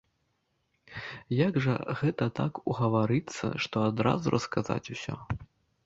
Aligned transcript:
Як 1.47 1.59
жа 1.67 1.75
гэта 2.01 2.29
так 2.41 2.53
угаварыцца, 2.73 3.45
што 3.67 3.75
адразу 3.93 4.25
расказаць 4.39 4.85
усё! 4.99 5.15